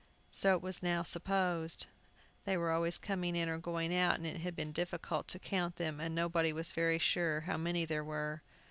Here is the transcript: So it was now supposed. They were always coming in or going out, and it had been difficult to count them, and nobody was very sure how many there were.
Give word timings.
So 0.31 0.55
it 0.55 0.63
was 0.63 0.81
now 0.81 1.03
supposed. 1.03 1.85
They 2.45 2.57
were 2.57 2.71
always 2.71 2.97
coming 2.97 3.35
in 3.35 3.47
or 3.47 3.59
going 3.59 3.95
out, 3.95 4.15
and 4.15 4.25
it 4.25 4.41
had 4.41 4.55
been 4.55 4.71
difficult 4.71 5.27
to 5.27 5.37
count 5.37 5.75
them, 5.75 5.99
and 5.99 6.15
nobody 6.15 6.51
was 6.51 6.71
very 6.71 6.97
sure 6.97 7.41
how 7.41 7.57
many 7.57 7.85
there 7.85 8.03
were. 8.03 8.41